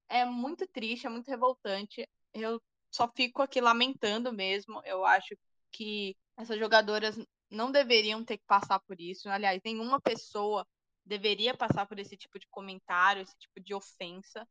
[0.08, 2.08] É muito triste, é muito revoltante.
[2.34, 4.82] Eu só fico aqui lamentando mesmo.
[4.86, 5.36] Eu acho
[5.72, 7.18] que essas jogadoras
[7.50, 9.30] não deveriam ter que passar por isso.
[9.30, 10.66] Aliás, nenhuma pessoa
[11.06, 14.48] deveria passar por esse tipo de comentário, esse tipo de ofensa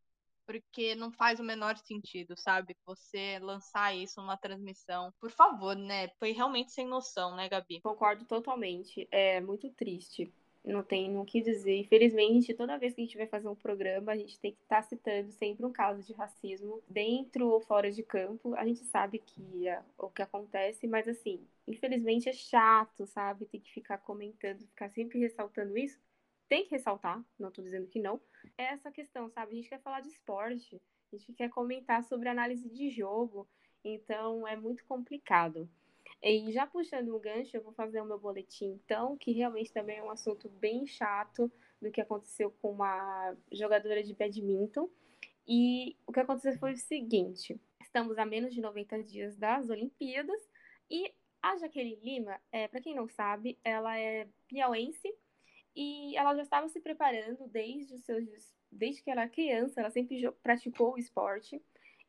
[0.50, 2.76] porque não faz o menor sentido, sabe?
[2.84, 5.12] Você lançar isso numa transmissão.
[5.20, 6.08] Por favor, né?
[6.18, 7.80] Foi realmente sem noção, né, Gabi?
[7.80, 9.06] Concordo totalmente.
[9.12, 10.32] É muito triste.
[10.64, 11.78] Não tem no que dizer.
[11.78, 14.82] Infelizmente, toda vez que a gente vai fazer um programa, a gente tem que estar
[14.82, 18.52] tá citando sempre um caso de racismo, dentro ou fora de campo.
[18.56, 23.46] A gente sabe que é o que acontece, mas assim, infelizmente é chato, sabe?
[23.46, 25.96] Tem que ficar comentando, ficar sempre ressaltando isso
[26.50, 28.20] tem que ressaltar, não estou dizendo que não,
[28.58, 29.52] é essa questão, sabe?
[29.52, 30.82] A gente quer falar de esporte,
[31.12, 33.48] a gente quer comentar sobre análise de jogo,
[33.84, 35.70] então é muito complicado.
[36.20, 39.98] E já puxando um gancho, eu vou fazer o meu boletim, então, que realmente também
[39.98, 44.90] é um assunto bem chato do que aconteceu com uma jogadora de badminton.
[45.46, 50.40] E o que aconteceu foi o seguinte: estamos a menos de 90 dias das Olimpíadas
[50.90, 55.14] e a Jaqueline Lima, é, para quem não sabe, ela é piauense
[55.74, 58.24] e ela já estava se preparando desde os seus
[58.70, 61.60] desde que era criança, ela sempre praticou o esporte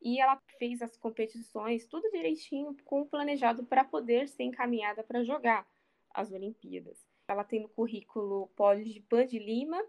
[0.02, 5.24] e ela fez as competições tudo direitinho com o planejado para poder ser encaminhada para
[5.24, 5.68] jogar
[6.14, 7.06] as Olimpíadas.
[7.28, 9.82] Ela tem no currículo pódio de Pan de Lima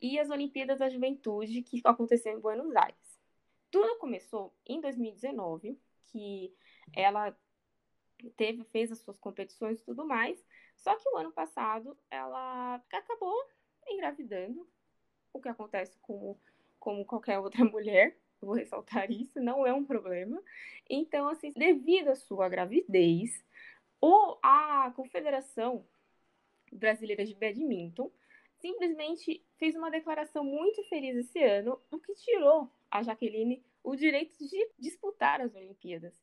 [0.00, 3.18] e as Olimpíadas da Juventude que aconteceu em Buenos Aires.
[3.70, 6.54] Tudo começou em 2019, que
[6.94, 7.36] ela
[8.36, 10.44] teve fez as suas competições e tudo mais,
[10.78, 13.36] só que o ano passado ela acabou
[13.86, 14.66] engravidando,
[15.32, 16.36] o que acontece com
[16.78, 20.42] como qualquer outra mulher, vou ressaltar isso, não é um problema.
[20.88, 23.44] Então, assim, devido à sua gravidez,
[24.00, 25.84] ou a Confederação
[26.72, 28.10] Brasileira de Badminton
[28.60, 34.36] simplesmente fez uma declaração muito feliz esse ano, o que tirou a Jaqueline o direito
[34.38, 36.14] de disputar as Olimpíadas.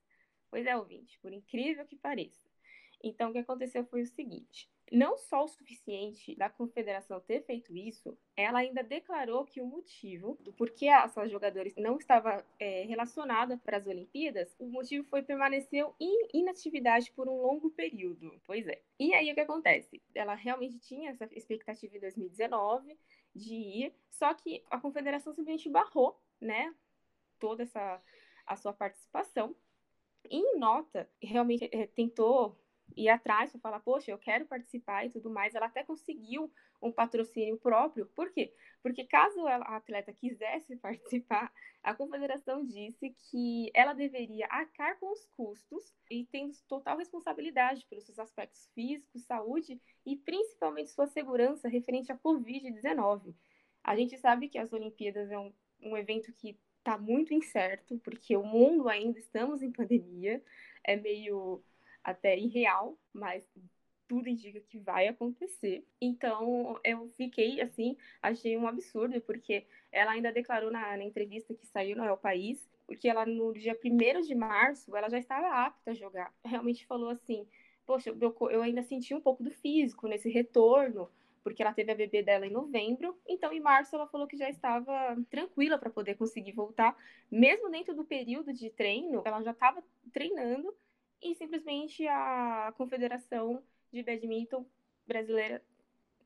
[0.49, 2.45] Pois é, ouvinte, por incrível que pareça.
[3.03, 7.75] Então, o que aconteceu foi o seguinte: não só o suficiente da confederação ter feito
[7.75, 13.57] isso, ela ainda declarou que o motivo do porquê essas jogadores não estava é, relacionada
[13.57, 18.39] para as Olimpíadas, o motivo foi permanecer em inatividade por um longo período.
[18.45, 18.81] Pois é.
[18.99, 20.01] E aí o que acontece?
[20.13, 22.97] Ela realmente tinha essa expectativa em 2019
[23.33, 26.73] de ir, só que a confederação simplesmente barrou, né,
[27.39, 28.01] toda essa
[28.45, 29.55] a sua participação.
[30.29, 32.55] E em nota, realmente é, tentou
[32.95, 35.55] ir atrás para falar, poxa, eu quero participar e tudo mais.
[35.55, 38.05] Ela até conseguiu um patrocínio próprio.
[38.07, 38.53] Por quê?
[38.81, 41.51] Porque caso a atleta quisesse participar,
[41.83, 48.05] a confederação disse que ela deveria arcar com os custos e tendo total responsabilidade pelos
[48.05, 53.33] seus aspectos físicos, saúde e principalmente sua segurança referente à Covid-19.
[53.83, 58.37] A gente sabe que as Olimpíadas é um, um evento que está muito incerto, porque
[58.37, 60.43] o mundo ainda estamos em pandemia,
[60.83, 61.63] é meio
[62.05, 63.43] até irreal, mas
[64.07, 65.83] tudo indica que vai acontecer.
[65.99, 71.65] Então, eu fiquei assim, achei um absurdo, porque ela ainda declarou na, na entrevista que
[71.65, 75.91] saiu no El País, que ela no dia 1 de março, ela já estava apta
[75.91, 76.31] a jogar.
[76.43, 77.47] Realmente falou assim:
[77.83, 81.09] Poxa, eu, eu ainda senti um pouco do físico nesse retorno,
[81.43, 84.49] porque ela teve a bebê dela em novembro, então em março ela falou que já
[84.49, 86.95] estava tranquila para poder conseguir voltar,
[87.31, 90.75] mesmo dentro do período de treino, ela já estava treinando
[91.21, 94.65] e simplesmente a Confederação de Badminton
[95.07, 95.63] Brasileira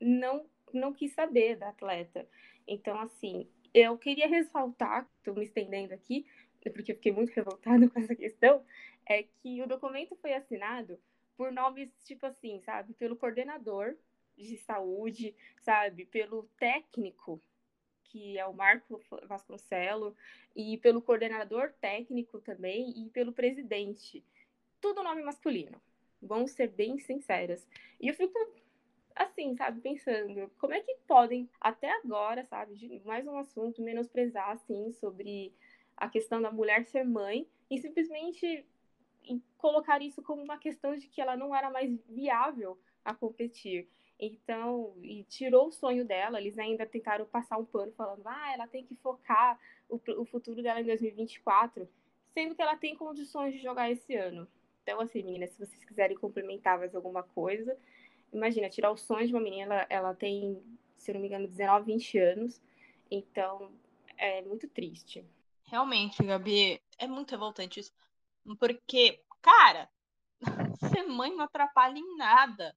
[0.00, 2.28] não, não quis saber da atleta.
[2.66, 6.26] Então, assim, eu queria ressaltar, estou me estendendo aqui,
[6.72, 8.64] porque eu fiquei muito revoltada com essa questão,
[9.06, 10.98] é que o documento foi assinado
[11.36, 13.96] por nomes, tipo assim, sabe, pelo coordenador
[14.36, 17.40] de saúde, sabe, pelo técnico,
[18.04, 20.16] que é o Marco Vasconcelo,
[20.54, 24.24] e pelo coordenador técnico também, e pelo presidente
[24.80, 25.80] tudo nome masculino.
[26.22, 27.66] Vamos ser bem sinceras.
[28.00, 28.38] E eu fico
[29.14, 34.50] assim, sabe, pensando, como é que podem, até agora, sabe, de mais um assunto, menosprezar,
[34.50, 35.52] assim, sobre
[35.96, 38.64] a questão da mulher ser mãe e simplesmente
[39.58, 43.88] colocar isso como uma questão de que ela não era mais viável a competir.
[44.18, 48.66] Então, e tirou o sonho dela, eles ainda tentaram passar um pano falando, ah, ela
[48.66, 51.88] tem que focar o, o futuro dela em 2024,
[52.32, 54.48] sendo que ela tem condições de jogar esse ano.
[54.82, 57.76] Então, assim, meninas, se vocês quiserem complementar mais alguma coisa,
[58.32, 60.62] imagina, tirar o sonho de uma menina, ela, ela tem,
[60.96, 62.60] se não me engano, 19, 20 anos.
[63.10, 63.72] Então,
[64.16, 65.24] é muito triste.
[65.64, 67.92] Realmente, Gabi, é muito revoltante isso.
[68.58, 69.88] Porque, cara,
[70.92, 72.74] ser mãe não atrapalha em nada.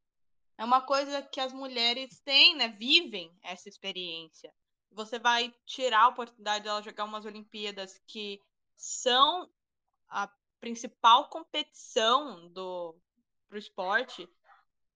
[0.57, 2.67] É uma coisa que as mulheres têm, né?
[2.69, 4.53] Vivem essa experiência.
[4.91, 8.39] Você vai tirar a oportunidade dela jogar umas Olimpíadas que
[8.77, 9.49] são
[10.07, 10.31] a
[10.63, 12.97] principal competição do
[13.49, 14.26] pro esporte,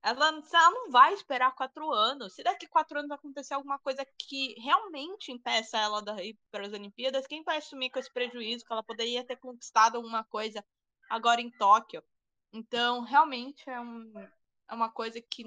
[0.02, 2.34] ela, ela não vai esperar quatro anos.
[2.34, 6.72] Se daqui quatro anos acontecer alguma coisa que realmente impeça ela da ir para as
[6.72, 10.64] Olimpíadas, quem vai assumir com esse prejuízo que ela poderia ter conquistado alguma coisa
[11.10, 12.02] agora em Tóquio?
[12.54, 14.14] Então, realmente é, um,
[14.70, 15.44] é uma coisa que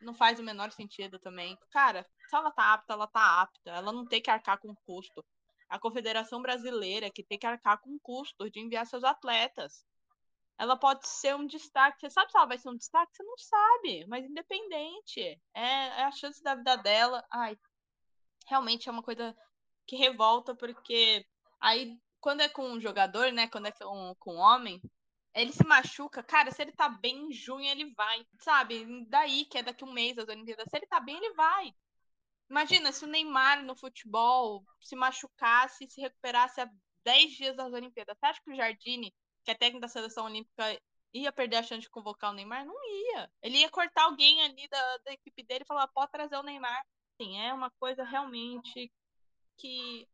[0.00, 1.56] não faz o menor sentido também.
[1.70, 3.70] Cara, se ela tá apta, ela tá apta.
[3.70, 5.24] Ela não tem que arcar com custo
[5.68, 9.84] a Confederação Brasileira, que tem que arcar com custos de enviar seus atletas.
[10.58, 12.00] Ela pode ser um destaque.
[12.00, 13.14] Você sabe se ela vai ser um destaque?
[13.14, 15.20] Você não sabe, mas independente.
[15.54, 17.24] É, é a chance da vida dela.
[17.30, 17.56] Ai,
[18.46, 19.36] realmente é uma coisa
[19.86, 21.24] que revolta, porque
[21.60, 23.46] aí, quando é com um jogador, né?
[23.48, 24.82] Quando é com, com um homem,
[25.34, 29.06] ele se machuca, cara, se ele tá bem em junho, ele vai, sabe?
[29.08, 31.72] Daí, que é daqui um mês as Olimpíadas, se ele tá bem, ele vai.
[32.50, 36.70] Imagina se o Neymar no futebol se machucasse e se recuperasse há
[37.04, 38.16] 10 dias das Olimpíadas.
[38.18, 40.80] Você acha que o Jardine, que é técnico da seleção olímpica,
[41.12, 42.64] ia perder a chance de convocar o Neymar?
[42.64, 43.30] Não ia.
[43.42, 46.84] Ele ia cortar alguém ali da, da equipe dele e falar: pode trazer o Neymar.
[47.20, 48.92] Sim, é uma coisa realmente
[49.56, 50.08] que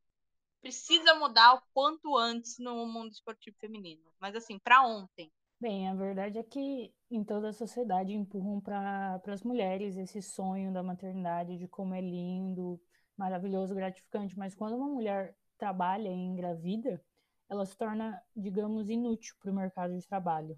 [0.61, 4.03] precisa mudar o quanto antes no mundo esportivo feminino.
[4.19, 5.31] Mas assim, para ontem.
[5.65, 10.71] Bem, a verdade é que em toda a sociedade empurram para as mulheres esse sonho
[10.71, 12.79] da maternidade, de como é lindo,
[13.17, 17.03] maravilhoso, gratificante, mas quando uma mulher trabalha e engravida,
[17.49, 20.55] ela se torna, digamos, inútil para o mercado de trabalho.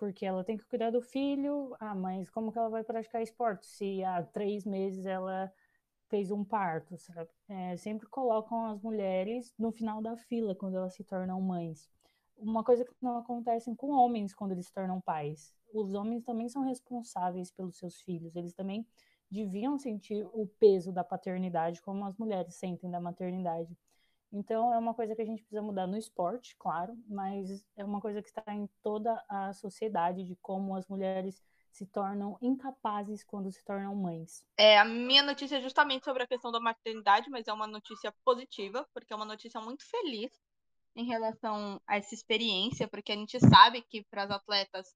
[0.00, 3.64] Porque ela tem que cuidar do filho, ah, mas como que ela vai praticar esporte
[3.68, 5.48] se há três meses ela
[6.08, 7.30] fez um parto, sabe?
[7.48, 11.88] É, sempre colocam as mulheres no final da fila quando elas se tornam mães.
[12.40, 15.54] Uma coisa que não acontece com homens quando eles se tornam pais.
[15.72, 18.86] Os homens também são responsáveis pelos seus filhos, eles também
[19.30, 23.76] deviam sentir o peso da paternidade como as mulheres sentem da maternidade.
[24.32, 28.00] Então, é uma coisa que a gente precisa mudar no esporte, claro, mas é uma
[28.00, 33.50] coisa que está em toda a sociedade de como as mulheres se tornam incapazes quando
[33.52, 34.44] se tornam mães.
[34.56, 38.12] É, a minha notícia é justamente sobre a questão da maternidade, mas é uma notícia
[38.24, 40.30] positiva, porque é uma notícia muito feliz
[40.94, 44.94] em relação a essa experiência, porque a gente sabe que para as atletas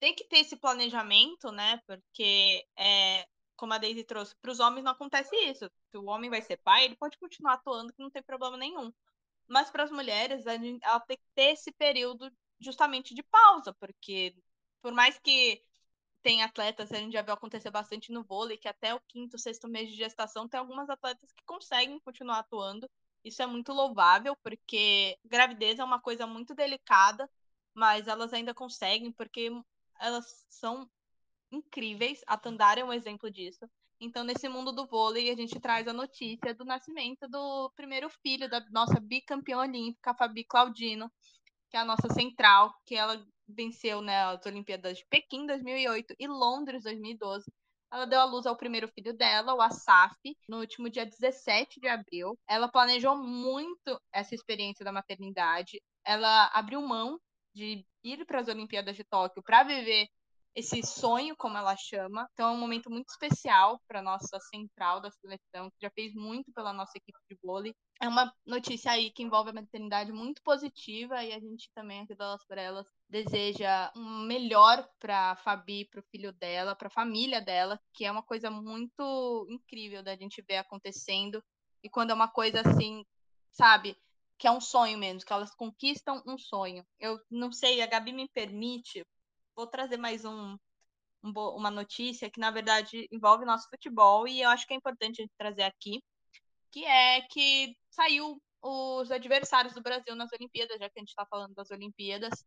[0.00, 1.80] tem que ter esse planejamento, né?
[1.86, 3.26] Porque, é,
[3.56, 5.70] como a Daisy trouxe, para os homens não acontece isso.
[5.90, 8.92] Se o homem vai ser pai, ele pode continuar atuando que não tem problema nenhum.
[9.48, 12.30] Mas para as mulheres, ela tem que ter esse período
[12.60, 14.34] justamente de pausa, porque
[14.82, 15.62] por mais que
[16.22, 19.68] tem atletas, a gente já viu acontecer bastante no vôlei, que até o quinto, sexto
[19.68, 22.88] mês de gestação tem algumas atletas que conseguem continuar atuando.
[23.24, 27.28] Isso é muito louvável, porque gravidez é uma coisa muito delicada,
[27.74, 29.50] mas elas ainda conseguem, porque
[30.00, 30.88] elas são
[31.52, 32.22] incríveis.
[32.26, 33.68] A Tandara é um exemplo disso.
[34.00, 38.48] Então, nesse mundo do vôlei, a gente traz a notícia do nascimento do primeiro filho
[38.48, 41.12] da nossa bicampeã olímpica, Fabi Claudino,
[41.68, 46.26] que é a nossa central, que ela venceu né, as Olimpíadas de Pequim 2008 e
[46.26, 47.44] Londres 2012.
[47.92, 50.16] Ela deu à luz ao primeiro filho dela, o Asaf,
[50.48, 52.38] no último dia 17 de abril.
[52.48, 55.82] Ela planejou muito essa experiência da maternidade.
[56.04, 57.20] Ela abriu mão
[57.52, 60.08] de ir para as Olimpíadas de Tóquio para viver
[60.54, 62.28] esse sonho, como ela chama.
[62.32, 66.52] Então é um momento muito especial para nossa central da seleção, que já fez muito
[66.52, 71.22] pela nossa equipe de vôlei é uma notícia aí que envolve a maternidade muito positiva
[71.22, 76.32] e a gente também aqui das Elas deseja um melhor para Fabi, para o filho
[76.32, 81.44] dela, para a família dela, que é uma coisa muito incrível da gente ver acontecendo
[81.82, 83.04] e quando é uma coisa assim,
[83.52, 83.94] sabe,
[84.38, 86.82] que é um sonho mesmo, que elas conquistam um sonho.
[86.98, 89.04] Eu não sei, a Gabi me permite,
[89.54, 90.56] vou trazer mais um,
[91.22, 95.20] um uma notícia que na verdade envolve nosso futebol e eu acho que é importante
[95.20, 96.02] a gente trazer aqui
[96.70, 101.26] que é que saiu os adversários do Brasil nas Olimpíadas, já que a gente está
[101.26, 102.44] falando das Olimpíadas.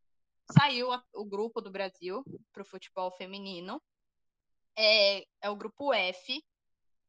[0.51, 3.81] Saiu a, o grupo do Brasil para o futebol feminino.
[4.77, 6.43] É, é o grupo F.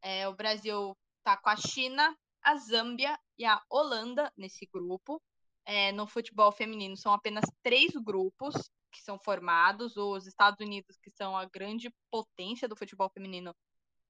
[0.03, 5.21] É, o Brasil está com a China, a Zâmbia e a Holanda nesse grupo.
[5.67, 8.55] É, no futebol feminino são apenas três grupos
[8.95, 9.97] que são formados.
[9.97, 13.55] Os Estados Unidos, que são a grande potência do futebol feminino,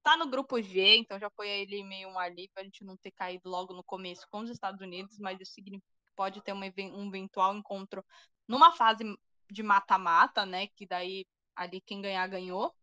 [0.03, 3.11] tá no grupo G, então já foi ele meio um alívio a gente não ter
[3.13, 6.67] caído logo no começo com os Estados Unidos, mas isso significa que pode ter uma,
[6.67, 8.05] um eventual encontro
[8.47, 9.03] numa fase
[9.51, 10.67] de mata-mata, né?
[10.69, 11.27] Que daí
[11.57, 12.75] ali quem ganhar ganhou.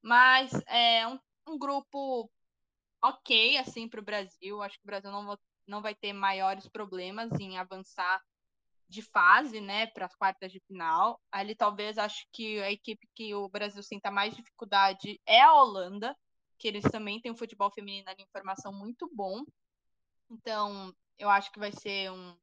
[0.00, 2.30] Mas é um, um grupo
[3.02, 4.62] ok, assim, para o Brasil.
[4.62, 8.22] Acho que o Brasil não, não vai ter maiores problemas em avançar
[8.92, 11.20] de fase, né, para as quartas de final.
[11.32, 16.14] Ali talvez acho que a equipe que o Brasil sinta mais dificuldade é a Holanda,
[16.58, 19.42] que eles também têm um futebol feminino ali em formação muito bom.
[20.30, 22.36] Então, eu acho que vai ser um,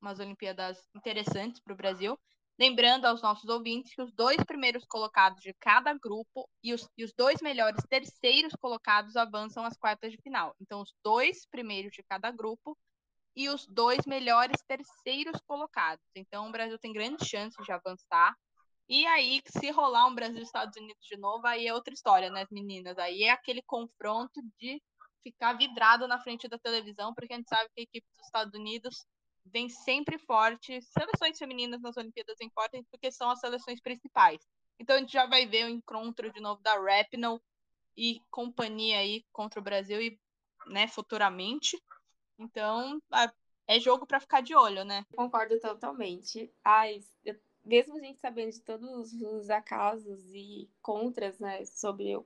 [0.00, 2.18] umas Olimpíadas interessantes para o Brasil.
[2.58, 7.04] Lembrando aos nossos ouvintes que os dois primeiros colocados de cada grupo e os, e
[7.04, 10.54] os dois melhores terceiros colocados avançam às quartas de final.
[10.60, 12.76] Então, os dois primeiros de cada grupo
[13.36, 16.04] e os dois melhores terceiros colocados.
[16.14, 18.36] Então, o Brasil tem grandes chances de avançar.
[18.88, 22.30] E aí, se rolar um Brasil e Estados Unidos de novo, aí é outra história,
[22.30, 22.98] né, meninas?
[22.98, 24.82] Aí é aquele confronto de
[25.22, 28.54] ficar vidrado na frente da televisão, porque a gente sabe que a equipe dos Estados
[28.54, 29.06] Unidos
[29.44, 30.80] vem sempre forte.
[30.82, 34.40] Seleções femininas nas Olimpíadas vêm fortes porque são as seleções principais.
[34.78, 37.40] Então a gente já vai ver o encontro de novo da Rapinoe
[37.96, 40.18] e companhia aí contra o Brasil e,
[40.66, 41.76] né, futuramente.
[42.38, 43.00] Então,
[43.66, 45.04] é jogo para ficar de olho, né?
[45.14, 46.50] Concordo totalmente.
[46.64, 47.34] Ai, eu
[47.64, 52.18] mesmo a gente sabendo de todos os acasos e contras né, sobre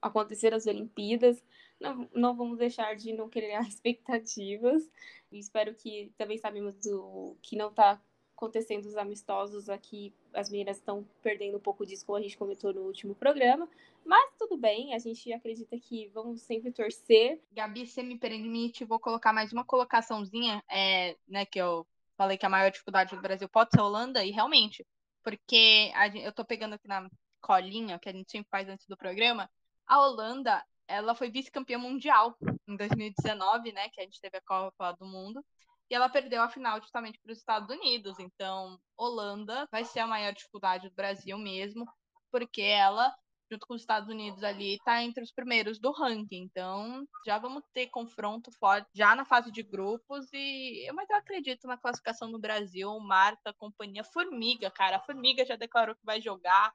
[0.00, 1.42] acontecer as Olimpíadas,
[1.78, 4.88] não, não vamos deixar de não criar expectativas.
[5.30, 8.00] Espero que também sabemos do que não está
[8.38, 12.72] acontecendo os amistosos aqui, as meninas estão perdendo um pouco disso, como a gente comentou
[12.72, 13.68] no último programa.
[14.04, 17.42] Mas tudo bem, a gente acredita que vamos sempre torcer.
[17.50, 21.84] Gabi, se me permite, vou colocar mais uma colocaçãozinha, é, né, que eu
[22.16, 24.86] falei que a maior dificuldade do Brasil pode ser a Holanda, e realmente,
[25.24, 27.10] porque a, eu tô pegando aqui na
[27.40, 29.50] colinha, que a gente sempre faz antes do programa,
[29.84, 32.36] a Holanda, ela foi vice-campeã mundial
[32.68, 35.44] em 2019, né, que a gente teve a Copa do Mundo,
[35.90, 38.18] e ela perdeu a final justamente para os Estados Unidos.
[38.18, 41.86] Então, Holanda vai ser a maior dificuldade do Brasil mesmo,
[42.30, 43.14] porque ela
[43.50, 46.42] junto com os Estados Unidos ali, tá entre os primeiros do ranking.
[46.42, 51.66] Então, já vamos ter confronto forte já na fase de grupos e mas eu acredito
[51.66, 54.96] na classificação do Brasil, Marta, companhia Formiga, cara.
[54.96, 56.72] A Formiga já declarou que vai jogar.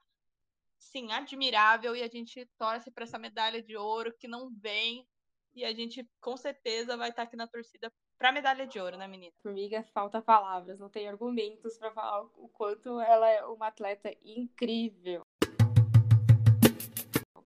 [0.78, 5.06] Sim, admirável e a gente torce para essa medalha de ouro que não vem
[5.54, 9.06] e a gente com certeza vai estar aqui na torcida para medalha de ouro, né,
[9.06, 9.32] menina?
[9.42, 15.22] Formiga, falta palavras, não tem argumentos para falar o quanto ela é uma atleta incrível.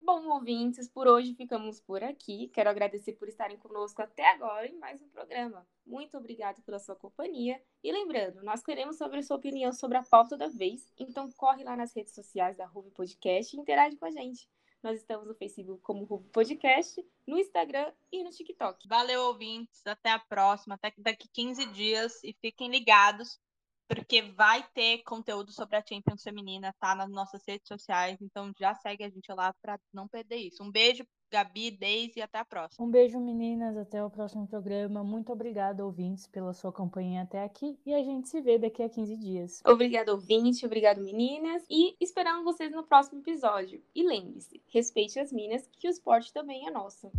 [0.02, 2.48] Bom, ouvintes, por hoje ficamos por aqui.
[2.50, 5.68] Quero agradecer por estarem conosco até agora em mais um programa.
[5.84, 7.60] Muito obrigado pela sua companhia.
[7.84, 11.76] E lembrando, nós queremos saber sua opinião sobre a pauta da vez, então corre lá
[11.76, 14.48] nas redes sociais da Ruby Podcast e interage com a gente.
[14.86, 18.88] Nós estamos no Facebook como Ruby Podcast, no Instagram e no TikTok.
[18.88, 19.82] Valeu, ouvintes.
[19.84, 20.76] Até a próxima.
[20.76, 22.24] Até daqui 15 dias.
[22.24, 23.40] E fiquem ligados,
[23.88, 26.94] porque vai ter conteúdo sobre a Champions Feminina, tá?
[26.94, 28.22] Nas nossas redes sociais.
[28.22, 30.62] Então já segue a gente lá para não perder isso.
[30.62, 32.86] Um beijo Gabi, Deise e até a próxima.
[32.86, 33.76] Um beijo, meninas.
[33.78, 35.04] Até o próximo programa.
[35.04, 37.78] Muito obrigada, ouvintes, pela sua companhia até aqui.
[37.86, 39.62] E a gente se vê daqui a 15 dias.
[39.66, 40.66] Obrigado, ouvinte.
[40.66, 41.64] Obrigado, meninas.
[41.70, 43.82] E esperamos vocês no próximo episódio.
[43.94, 47.12] E lembre-se, respeite as minas, que o esporte também é nosso.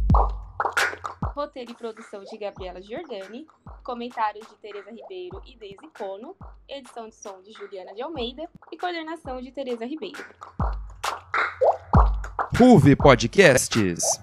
[1.34, 3.46] Roteiro e produção de Gabriela Giordani.
[3.84, 6.34] Comentários de Tereza Ribeiro e Deise Cono.
[6.66, 8.48] Edição de som de Juliana de Almeida.
[8.72, 10.24] E coordenação de Tereza Ribeiro.
[12.52, 14.18] Ruve Podcasts.